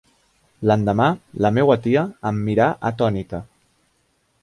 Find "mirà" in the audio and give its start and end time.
2.49-2.73